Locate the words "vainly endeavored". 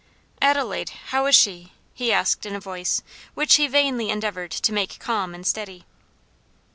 3.67-4.49